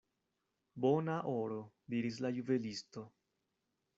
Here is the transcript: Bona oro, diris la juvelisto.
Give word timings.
Bona 0.85 1.17
oro, 1.33 1.59
diris 1.95 2.17
la 2.27 2.33
juvelisto. 2.39 3.07